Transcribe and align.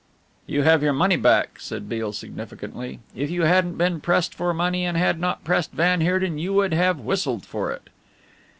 "You 0.47 0.63
have 0.63 0.81
your 0.81 0.93
money 0.93 1.15
back," 1.15 1.59
said 1.59 1.87
Beale 1.87 2.11
significantly, 2.11 3.01
"if 3.15 3.29
you 3.29 3.43
hadn't 3.43 3.77
been 3.77 4.01
pressed 4.01 4.33
for 4.33 4.51
money 4.51 4.83
and 4.83 4.97
had 4.97 5.19
not 5.19 5.43
pressed 5.43 5.73
van 5.73 6.01
Heerden 6.01 6.39
you 6.39 6.53
would 6.53 6.73
have 6.73 6.97
whistled 6.97 7.45
for 7.45 7.71
it." 7.71 7.87